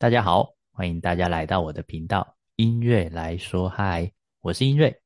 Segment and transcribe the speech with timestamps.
[0.00, 4.10] 大家好，欢迎大家来到我的频道音乐来说嗨，
[4.40, 4.98] 我是音瑞，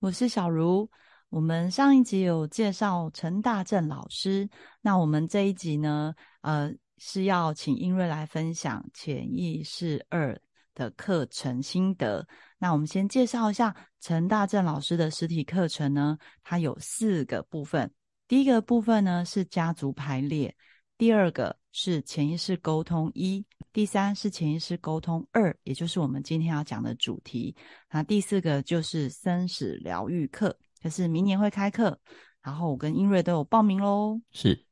[0.00, 0.90] 我是小茹。
[1.28, 10.36] 我们上一集有介绍陈大正老师，那我们这一集呢，呃，是要请音瑞来分享潜意识二
[10.74, 12.26] 的课程心得。
[12.58, 17.88] 那我们先介绍一下陈大正老师的实体课程呢，它有四个部分。
[18.26, 20.52] 第一个部分呢是家族排列，
[20.98, 27.52] 第二个是潜意识沟通一，第三是潜意识沟通二，也就是我们今天要讲的主题。
[27.90, 31.98] 那第四个就是生死疗愈课，就是明年会开课，
[32.40, 34.20] 然后我跟英瑞都有报名喽。
[34.30, 34.64] 是，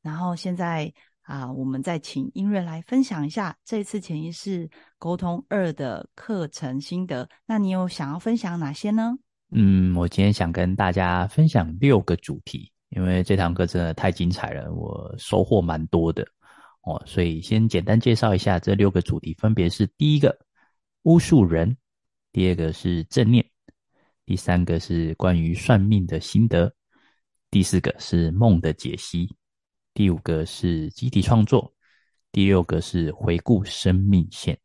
[0.00, 7.28] 然后现在啊，我们再请英瑞来分享一下这次潜意识沟通二的课程心得。
[7.44, 9.18] 那你有想要分享哪些呢？
[9.50, 16.26] 嗯，我今天想跟大家分享六个主题，因为这堂课真的太精彩了，我收获蛮多的
[16.82, 17.02] 哦。
[17.06, 20.38] 所以先简单介绍一下这六个主题，分别是第一个
[21.02, 21.76] 巫术人，
[22.32, 23.44] 第二个是正念，
[24.24, 26.72] 第三个是关于算命的心得，
[27.50, 29.34] 第四个是梦的解析，
[29.92, 31.74] 第五个是集体创作，
[32.30, 34.58] 第六个是回顾生命线。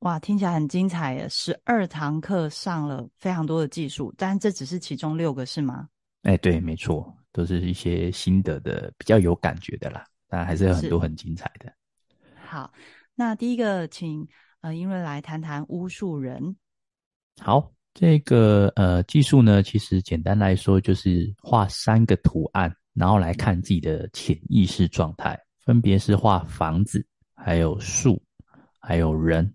[0.00, 1.28] 哇，听起来很精彩耶！
[1.28, 5.88] 十二堂课上了非常多的技术，但这只是其中六个，是吗？
[6.22, 10.04] 哎，对，没错，都是一些心得的，比较有感觉的啦。
[10.28, 11.72] 当然还是有很多很精彩的。
[12.34, 12.72] 好，
[13.14, 14.26] 那第一个，请
[14.60, 16.56] 呃，英瑞来谈谈巫术人。
[17.40, 28.22] 好，这个呃技术呢，其实简单来说就是画三个图案，然后来看自己的潜意识状态，分别是画房子、还有树、
[28.78, 29.52] 还有人。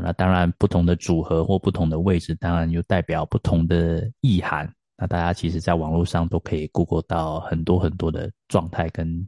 [0.00, 4.68] 那当然，不同的组合或不同的位置，当然又代表不同的意涵。
[4.96, 9.26] 那大家其实，在网络上都可以 Google 到很多很多的状态跟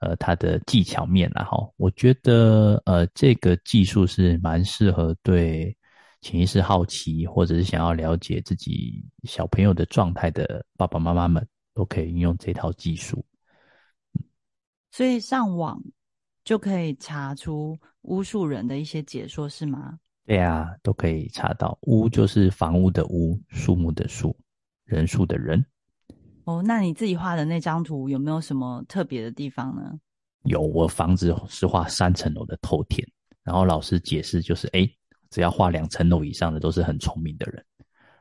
[0.00, 5.76] 呃它的技巧面然后我觉得呃这个技术是蛮适合对
[6.20, 13.24] 潜意识好奇或者是想要了解自己小朋友的状态的爸爸妈妈们，都可以运用这套技术。
[14.90, 15.82] 所以上网
[16.44, 19.98] 就可以查出巫术人的一些解说，是吗？
[20.26, 21.76] 对啊，都可以查到。
[21.82, 24.34] 巫就是房屋的屋，树木的树，
[24.84, 25.64] 人数的人。
[26.44, 29.92] 哦，那你自己画的那张图有没有什么特别的地方呢？
[30.42, 33.02] 有，我房子是画三层楼的透天，
[33.42, 34.86] 然后老师解释就是，哎，
[35.30, 37.64] 只要画两层楼以上的都是很聪明的人，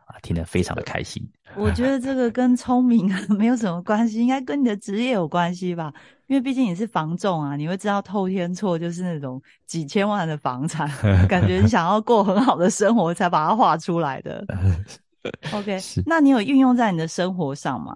[0.05, 1.21] 啊，听得非常的开心。
[1.57, 5.93] 我觉得这个跟聪明啊没有什么关系，应该跟你的职业有关系吧？
[6.27, 10.89] 因为毕竟你是房仲啊，你会知道透天错就是那种几千万的房产，
[11.27, 14.45] 感觉你想要过很好的生活才把它画出来的。
[15.53, 17.95] OK，那你有运用在你的生活上吗？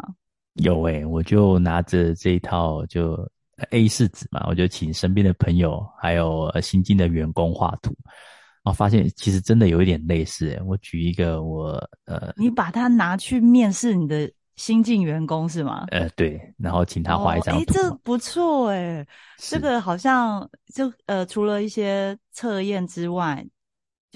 [0.56, 3.18] 有诶，我就拿着这一套就
[3.72, 7.96] A 四纸嘛，我就请身边的朋友还有新进的员工画图，
[8.64, 10.62] 然后发现其实真的有一点类似。
[10.66, 11.74] 我举一个我
[12.06, 14.32] 呃，你把它拿去面试你的。
[14.58, 15.86] 新进员工是吗？
[15.92, 17.62] 呃，对，然后请他画一张图。
[17.62, 19.06] 哎，这不错哎，
[19.38, 23.46] 这个好像就呃，除了一些测验之外，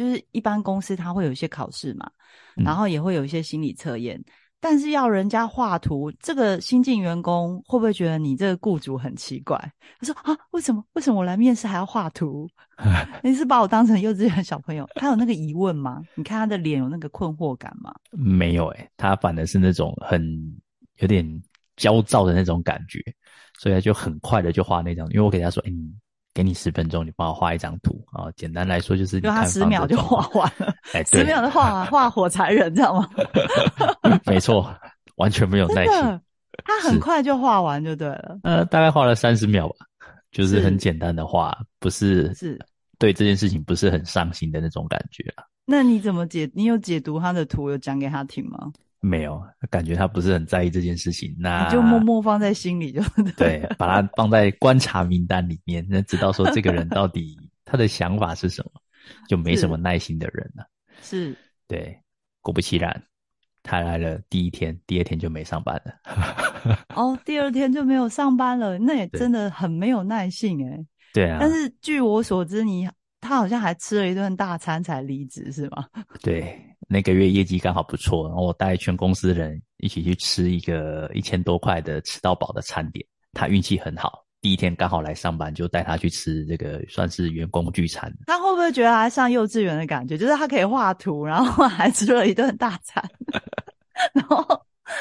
[0.01, 2.09] 就是一般公司它会有一些考试嘛，
[2.56, 4.19] 然后也会有一些心理测验。
[4.59, 9.57] 但是要人家画图，这个新进员工会不会觉得你这个雇主很奇怪？
[10.00, 12.47] 他说啊，为什么为什么我来面试还要画图？
[13.23, 14.88] 你是把我当成幼稚园小朋友？
[14.95, 16.01] 他有那个疑问吗？
[16.16, 17.94] 你看他的脸有那个困惑感吗？
[18.12, 20.23] 没有诶，他反而是那种很
[20.97, 21.25] 有点
[21.75, 23.00] 焦躁的那种感觉，
[23.59, 25.07] 所以他就很快的就画那张。
[25.09, 25.72] 因为我给他说，哎。
[26.34, 28.31] 给你十分钟，你帮我画一张图啊！
[28.36, 33.09] 简单来说就是，就他十秒就画完了，哎， 十秒的画完画火柴人，知道吗？
[34.25, 34.74] 没错，
[35.16, 36.22] 完全没有耐心。
[36.64, 38.39] 他很快就画完就对了。
[38.44, 39.86] 呃，大概画了三十秒吧，
[40.31, 42.60] 就是很简单的画，不是是
[43.00, 45.44] 对这件事情不是很上心的那种感觉啊。
[45.66, 46.50] 那你怎么解？
[46.54, 48.72] 你有解读他的图，有讲给他听吗？
[49.03, 51.36] 没有，感觉他不是很在意这件事情。
[51.39, 53.01] 那就默默放在心里，就
[53.36, 58.71] 对，把它放在观察名单里面，那知道说这个人到底 他的想法是什么，
[59.27, 60.63] 就没什么耐心的人了。
[61.01, 61.36] 是，
[61.68, 62.00] 对，
[62.42, 63.03] 果不其然，
[63.63, 66.86] 他来了第一天，第二天就没上班了。
[66.95, 70.86] 哦，第二天就没有上班了，那也真的很没有耐性哎。
[71.12, 71.39] 对啊。
[71.42, 72.88] 但是据我所知，你
[73.19, 75.88] 他好像还吃了一顿大餐才离职，是吗？
[76.21, 76.56] 对。
[76.91, 83.05] 那个月业绩刚好不错，然后我带全公司的人一起去吃一个一千多块的吃到饱的餐点。
[83.31, 88.13] 他运气很好，第一天刚好来上班，就带他去吃这个算是员工聚餐。
[88.27, 90.17] 他会不会觉得他上幼稚园的感觉？
[90.17, 93.01] 就是他可以画图，然后还吃了一顿大餐，
[94.11, 94.45] 然后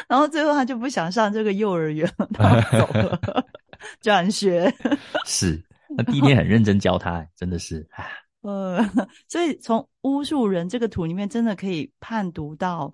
[0.06, 3.44] 然后最后他就不想上这个幼儿园了，他走了，
[4.00, 4.72] 转学。
[5.26, 5.60] 是，
[5.96, 8.06] 那第一天很认真教他，真的是啊。
[8.42, 8.78] 呃，
[9.28, 12.92] 所以从巫术人这个图里面，真的可以判读到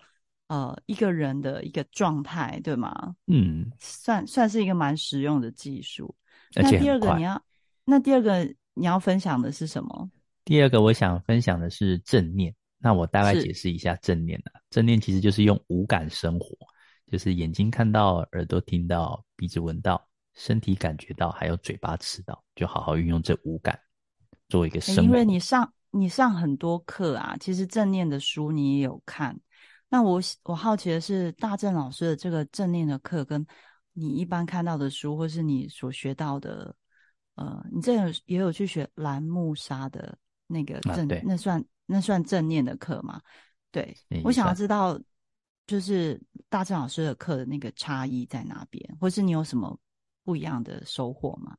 [0.48, 3.14] 呃一个人的一个状态，对吗？
[3.26, 6.14] 嗯，算算是一个蛮实用的技术。
[6.54, 7.22] 那第二个你。
[7.22, 7.40] 要，
[7.84, 8.44] 那第二个
[8.74, 10.10] 你要分享的是什么？
[10.44, 12.54] 第二个我想分享的是正念。
[12.78, 14.60] 那我大概解释一下正念啊。
[14.70, 16.54] 正念其实就是用五感生活，
[17.10, 23.76] 就是眼睛看到、耳朵听到、鼻子闻到、身体感觉到，还有嘴巴吃到，就好好运用这五感
[24.48, 25.02] 做一个生活。
[25.02, 29.38] 因为你上你上很多课啊，其实正念的书你也有看。
[29.88, 33.46] 那我我好奇的是，大正老师的这个正念的课，跟
[33.92, 36.74] 你一般看到的书，或是你所学到的，
[37.36, 43.20] 呃，你这有也有去学蓝木沙的那个正，啊那算那算正念的课吗？
[43.70, 45.00] 对，我想要知道，
[45.68, 49.78] 就是大正老师的课的那个差异在哪边，或是你有什么
[50.24, 51.56] 不一样的收获吗？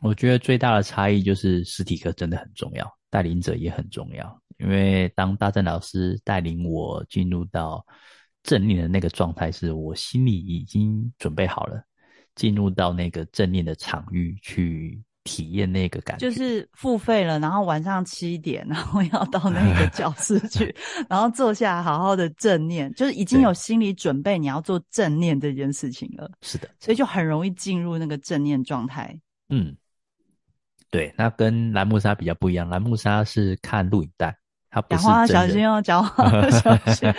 [0.00, 4.42] 我觉得最大的差异就是实体课真的很重要，带领者也很重要。
[4.58, 7.84] 因为当大正老师带领我进入到
[8.42, 11.82] 正念的那个状态，是我心里已经准备好了，
[12.34, 16.28] 进入到那个正念的场域去体验那个感觉。
[16.28, 20.74] 就是付费了，然后晚上七点，然后要到那个教室去，
[21.08, 29.16] 然后坐下来好好的正念，就是已经有心理准备你要做正念这件事情了，是的，所以就很容易进入那个正念状态。
[29.50, 29.76] 嗯，
[30.90, 34.36] 对，那跟蓝木沙比较不一样，蓝木沙是看录影带，
[34.70, 37.12] 它不是讲话小心哦，讲话要 小心，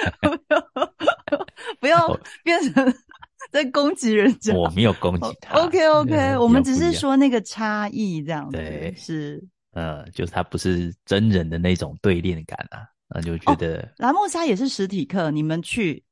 [1.80, 2.94] 不要我变成
[3.52, 4.54] 在攻击人家。
[4.54, 5.60] 我没有攻击 他。
[5.60, 9.44] OK OK，呃我们只是，说那个差异这样子，对是。
[9.74, 16.04] 呃，就是它不是真人的那种对练感啊，那就觉得、蓝木沙也是实体课，你们去，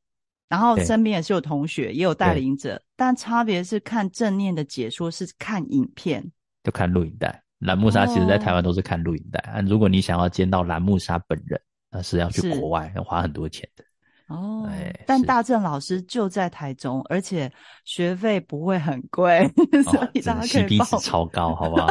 [0.48, 6.24] 然后身边也是有同学，也有带领者，但差别是看正念的解说是看影片，
[6.64, 7.44] 就看录影带。
[7.60, 11.60] 蓝木沙其实在台湾都是看录影带、啊，如果你想要见到蓝木沙本人，
[11.90, 13.84] 那是要去是国外，要花很多钱的。
[14.28, 17.50] 哦哎，但大正老师就在台中，而且
[17.86, 19.50] 学费不会很贵，
[19.84, 21.88] 所哦， 以大家可以报超高，好不好？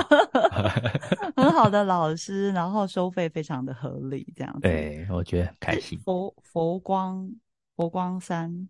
[1.34, 4.60] 很好的老师，然后收费非常的合理，这样子。
[4.60, 5.98] 对，我觉得很开心。
[6.00, 7.26] 佛佛光
[7.74, 8.68] 佛光山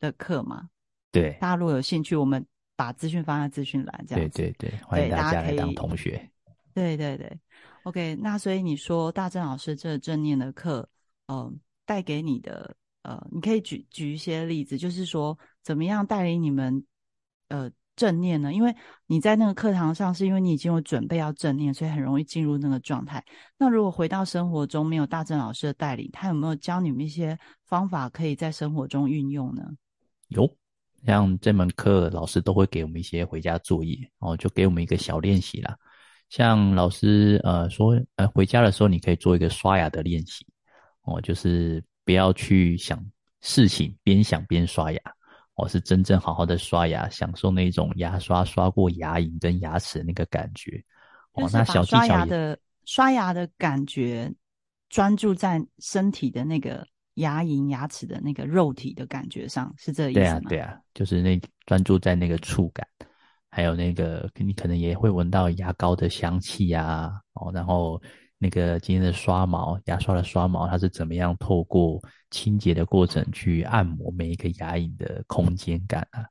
[0.00, 0.68] 的课嘛，
[1.12, 2.44] 对，大家如果有兴趣，我们
[2.74, 4.36] 把资讯放在资讯栏，这样子。
[4.36, 6.28] 对对对，欢迎大家来当同学。
[6.74, 7.40] 对对对
[7.84, 8.16] ，OK。
[8.16, 10.88] 那所以你说大正老师这正念的课，
[11.28, 16.84] 嗯、带给你的，呃，你可以举举一些例子，就是说怎么样带领你们，
[17.48, 18.52] 呃，正念呢？
[18.52, 18.74] 因为
[19.06, 23.24] 你在那个课堂上，是因为你已经有准备要正念，所以很容易进入那个状态。
[23.56, 29.62] 那如果回到生活中，没有大正老师的带领，他有没有教你们一些方法，可以在生活中运用呢？
[30.28, 30.50] 有，
[31.06, 35.78] 像这门课老师都会给我们一些回家作业，哦，就给我们一个小练习啦。
[36.36, 40.44] 像老师呃说，呃回家的时候你可以做一个刷牙的练习，
[41.02, 43.00] 哦，就是不要去想
[43.40, 45.00] 事情，边想边刷牙，
[45.54, 50.82] 哦，是真正好好的刷牙，享受那种牙刷刷过牙龈跟牙齿那个感觉。
[51.34, 54.28] 哦，那小技刷牙巧的刷牙的感觉，
[54.88, 60.34] 专注在身体的那个牙龈、牙齿的那个肉体的感觉上，是这个意思对吗？
[60.34, 62.84] 啊对啊，就是那专注在那个触感，
[63.54, 68.02] 还有那个你可能也会闻到牙膏的香气呀、哦，然后
[68.36, 76.26] 那个今天的刷毛，牙刷的刷毛，它是怎么样透过清洁的过程去按摩每一个牙龈的空间感啊？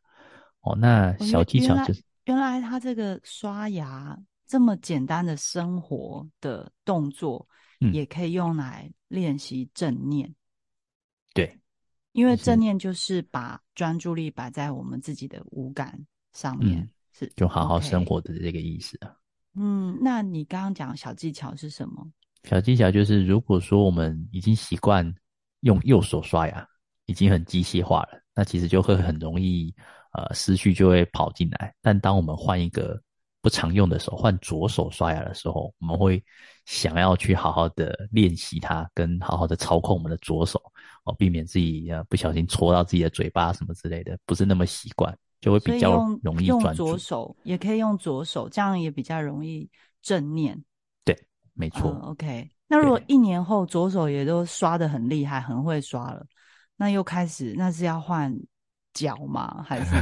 [0.64, 7.48] 哦，那哦小技巧就是原来它这个刷牙这么简单的生活的动作，
[7.80, 10.36] 嗯也可以用来练习正念。
[11.34, 11.58] 对
[12.12, 19.16] 因为正念就是把专注力摆在我们自己的五感上面，嗯是就好好生活的这个意思啊。
[19.56, 22.06] 嗯，那你刚刚讲小技巧是什么？
[22.44, 25.14] 小技巧就是，如果说我们已经习惯
[25.62, 26.68] 用右手刷牙，
[27.06, 29.74] 已经很机械化了，那其实就会很容易，
[30.12, 31.74] 呃，思绪就会跑进来。
[31.82, 33.02] 但当我们换一个
[33.42, 36.22] 不常用的手，换左手刷牙的时候，我们会
[36.66, 40.60] 想要去好好的练习它，跟好好的操控我们的左手，
[41.06, 46.98] 哦，避免自己呃不小心戳到自己的嘴巴什么之类的，不是那么习惯，就会比较容易专注左。
[46.98, 49.70] 手，也可以用左手，这样也比较容易
[50.02, 50.58] 正念。
[51.04, 51.14] 对
[51.54, 56.26] 没错，嗯、OK，那如果一年后左手也都刷的很厉害，很会刷了，
[56.78, 58.34] 那又开始那是要换
[58.94, 59.66] 脚吗？
[59.68, 59.94] 还是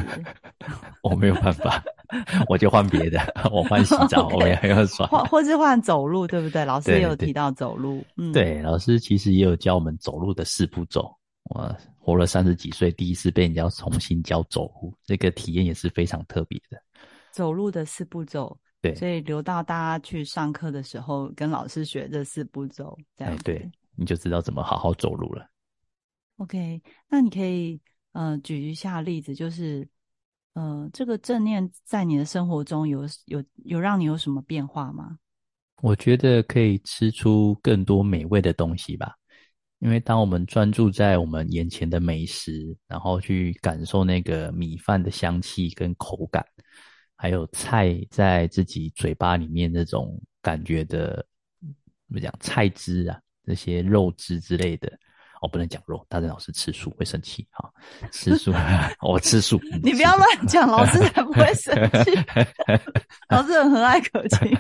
[1.02, 1.84] 我没有办法，
[2.48, 3.20] 我就换别的，
[3.52, 5.08] 我换洗澡，我也还要刷。
[5.08, 6.64] 或或是换走路，对不对？
[6.64, 11.12] 老师也有提到走路，嗯，对，老师其实也有教我们走路的四步骤。
[11.46, 16.82] 我活了三十几岁，第一次被人家重新教走路，这个体验也是非常特别的。
[17.32, 25.48] 走路的四步骤，对，所以留到大家去上课的时候，跟老师学这四步骤，这样对，你就知道怎么好好走路了。
[26.38, 27.80] OK，那你可以
[28.14, 29.88] 呃举一下例子，就是
[30.54, 35.20] 呃这个正念在你的生活中有有有让你有什么变化吗？
[35.84, 39.16] 我觉得可以吃出更多美味的东西吧，
[39.82, 46.46] 因为当我们专注在我们眼前的美食，然后去感受那个米饭的香气跟口感，
[47.16, 51.26] 还有菜在自己嘴巴里面那种感觉的，
[51.60, 54.88] 怎么讲菜汁啊，那些肉汁之类的。
[55.42, 57.68] 我不能讲肉，大正老师吃素会生气哈。
[58.12, 58.54] 吃 素，
[59.02, 59.60] 我吃素。
[59.82, 62.12] 你不要乱讲，老师才不会生气。
[63.28, 64.58] 老师很和蔼可亲。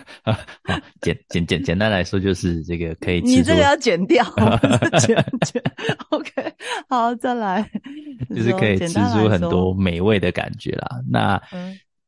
[1.01, 3.21] 简简简简单来说，就是这个可以。
[3.21, 4.25] 你这个要剪掉，
[4.99, 5.61] 剪剪。
[6.09, 6.53] OK，
[6.89, 7.69] 好，再来。
[8.35, 10.99] 就是可以吃出很多美味的感觉啦。
[11.07, 11.39] 那。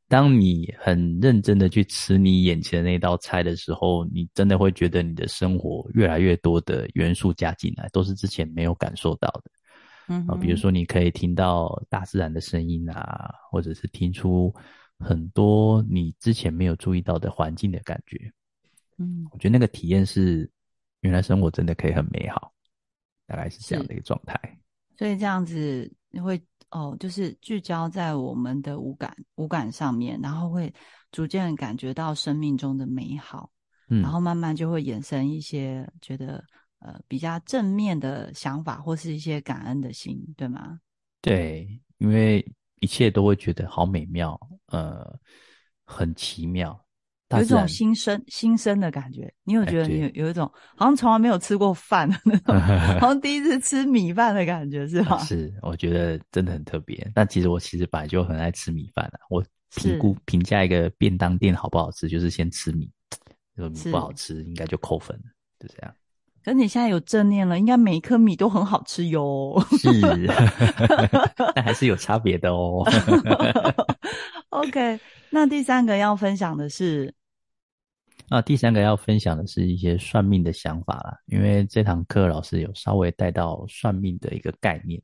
[0.10, 9.52] 当你很认真的去吃你眼前的那道菜的时候，你真的会觉得你的生活越来越多的元素加进来，都是之前没有感受到的。
[10.10, 14.54] 嗯，啊，比如说你可以听到大自然的声音啊，或者是听出
[15.00, 18.32] 很多你之前没有注意到的环境的感觉。
[18.98, 20.48] 嗯，我觉得那个体验是，
[21.02, 22.54] 原来生活真的可以很美好，
[23.26, 24.38] 大概是这样的一个状态。
[24.98, 26.40] 所以这样子你会。
[26.74, 30.74] 哦，就是聚焦在我们的五感五感上面，然后会
[31.12, 33.52] 逐渐感觉到生命中的美好，
[33.90, 36.44] 嗯，然后慢慢就会衍生一些觉得
[36.80, 40.80] 呃比较正面的想法，或是一些感恩的心，对吗？
[41.22, 42.44] 对，因为
[42.80, 45.20] 一切都会觉得好美妙，呃，
[45.86, 46.83] 很奇妙。
[47.38, 52.60] 有一种新生新生的感觉，你有觉得你有有一种好像从来没有吃过饭的那种，
[53.00, 55.18] 好像第一次吃米饭的感觉，是吧？
[55.20, 57.10] 是，我觉得真的很特别。
[57.14, 59.20] 但其实我其实本来就很爱吃米饭的。
[59.30, 59.44] 我
[59.76, 62.90] 评估评价一个便当店好不好吃，就是先吃米，
[63.56, 65.24] 如果米不好吃，应该就扣分了，
[65.60, 65.94] 就这样。
[66.46, 69.60] 可是你现在有正念了，应该每一颗米都很好吃哟。
[69.80, 69.90] 是，
[71.56, 72.86] 但还是有差别的哦。
[74.50, 75.00] OK，
[75.32, 77.14] 那第三个要分享的是。
[78.34, 85.00] 那第三个要分享的是一些算命的想法啦，因为这堂课老师有稍微带到算命的一个概念。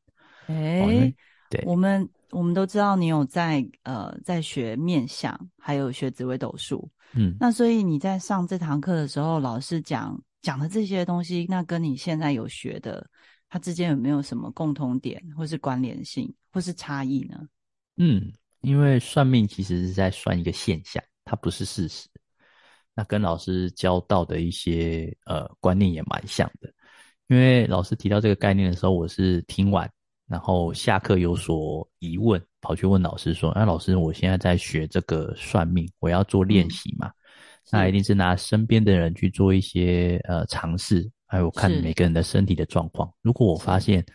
[0.48, 1.13] 哎，
[1.48, 13.07] 对，我们我们都知道你有在呃在学面相，还有学紫微斗数，嗯，那所以你在上这堂课的时候，老师讲讲的这些东西，那跟你现在有学的，
[13.48, 17.39] 它之间有没有什么共同点，或是关联性，或是差异呢？
[17.98, 22.09] 嗯，因为算命其实是在算一个现象，它不是事实。
[23.00, 26.70] 那跟老师教到的一些呃观念也蛮像的，
[27.27, 29.89] 因为老师提到这个概念的时候，我是听完，
[30.27, 37.10] 然后下课有所疑问，跑去问老师说：“哎，老师，我现在在学这个算命，我要做练习嘛？
[37.72, 43.10] 那一定是拿身边的人去做一些呃尝试，还有看每个人的身体的状况。
[43.22, 44.06] 如果我发现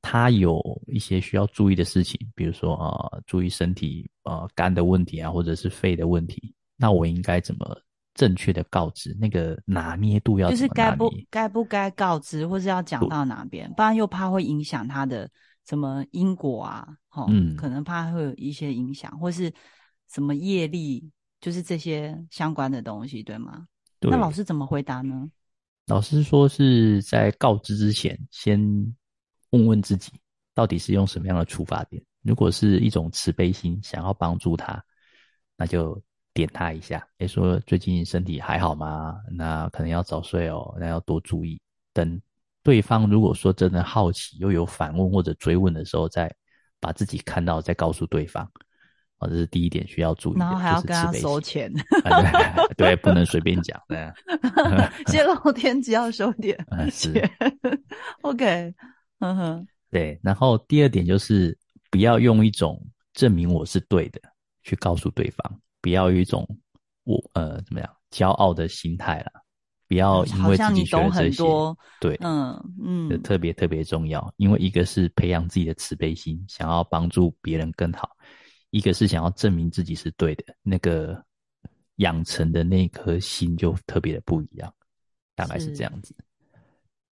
[0.00, 7.78] 他有一些需要注意的事情，比如说啊，注意身体呃肝的问题啊，或者是肺的问题，那我应该怎么？”
[8.14, 15.28] 正确的告知，那个拿捏度要就是该不该不该告知，或是要讲到哪边，不然又怕会影响他的
[15.68, 19.52] 什么因果啊，哈，嗯，可能怕会有一些影响，或是
[20.12, 23.66] 什么业力，就是这些相关的东西，对吗？
[24.00, 25.28] 那老师怎么回答呢？
[25.86, 28.60] 老师说是在告知之前，先
[29.50, 30.12] 问问自己，
[30.54, 32.00] 到底是用什么样的出发点？
[32.22, 34.80] 如果是一种慈悲心，想要帮助他，
[35.56, 36.00] 那就。
[36.34, 39.16] 点他一下，诶说最近身体还好吗？
[39.30, 41.58] 那可能要早睡哦，那要多注意。
[41.92, 42.20] 等
[42.62, 46.34] 对方如果说真的好奇，又有反问或者追问的时候，再
[46.80, 48.44] 把自己看到，再告诉对方。
[49.18, 50.38] 哦，这是第一点需要注意。
[50.40, 51.72] 然后还要跟他收钱，
[52.76, 53.80] 对，不能随便讲。
[53.86, 54.12] 对，
[55.06, 56.58] 泄露天只要收点
[56.90, 57.30] 钱。
[58.22, 58.74] OK，
[59.20, 59.68] 嗯哼。
[59.88, 61.56] 对，然后第二点就是
[61.92, 64.20] 不要用一种证明我是对的
[64.64, 65.60] 去告诉对方。
[65.84, 66.48] 不要有一种
[67.02, 69.30] 我呃怎么样骄傲的心态了，
[69.86, 71.44] 不要因为自己学这些，
[72.00, 74.32] 对，嗯嗯，特别特别重要。
[74.38, 78.08] 因为一个是培养自己的慈悲心，想要帮助别人更好；
[78.70, 81.22] 一个是想要证明自己是对的，那个
[81.96, 84.72] 养成的那颗心就特别的不一样，
[85.34, 86.16] 大概是这样子。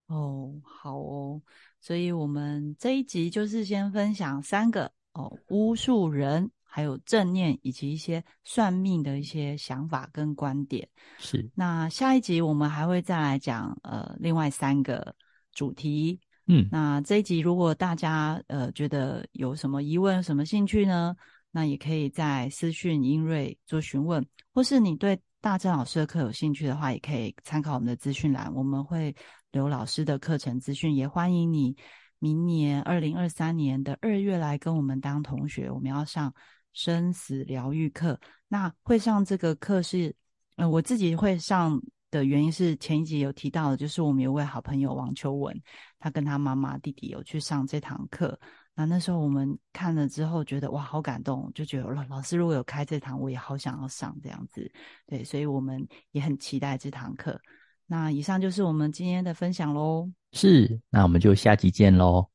[0.07, 1.41] 哦，好哦，
[1.81, 6.49] 所以我们这一集就是先分享三个哦，巫术人。
[6.73, 10.87] 还有正念以及一些算命的一些想法跟观点。
[11.19, 15.13] 是，那下一集我们还会再来讲呃另外三个
[15.51, 16.17] 主题。
[16.47, 21.13] 嗯，那这一集如果大家呃觉得有什么疑问、什么兴趣呢？
[21.51, 29.13] 那也可以在私讯英瑞做询问，或是你对大正老师的课有兴趣的话，也可以参考我们的资讯栏，我们会
[29.51, 31.75] 留老师的课程资讯，也欢迎你
[32.19, 36.33] 明年二零二三年的二月来跟我们当同学，我们要上
[36.73, 38.19] 生死疗愈课。
[38.47, 40.13] 那会上这个课是，
[40.55, 45.59] 呃，我自己会上的原因是前一集有提到的，就是我们有位好朋友王秋文，
[45.99, 48.39] 他跟他妈妈弟弟有去上这堂课。
[48.73, 54.71] 那那时候我们看了之后，觉得哇，好感动，就觉得老老师如果有开这堂，我也好想要上这样子。
[55.07, 57.39] 对，所以我们也很期待这堂课。
[57.85, 60.09] 那以上就是我们今天的分享喽。
[60.31, 62.29] 是，那我们就下集见喽，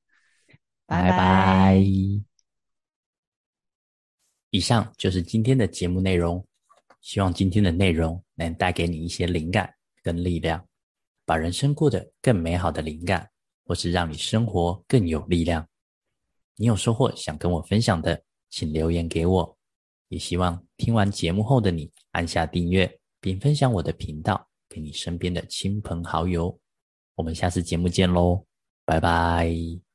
[0.85, 2.26] 拜拜。
[4.57, 6.43] 以上就是今天的节目内容，
[7.03, 9.71] 希望今天的内容能带给你一些灵感
[10.03, 10.67] 跟力量，
[11.27, 13.29] 把人生过得更美好的灵感，
[13.67, 15.69] 或是让你生活更有力量。
[16.57, 19.59] 你有收获想跟我分享的，请留言给我。
[20.09, 26.59] 也希望听完节目后的你按下订阅，并分享我的频道给你身边的亲朋好友。
[27.15, 28.47] 我们下次节目见喽，
[28.87, 29.86] 拜拜。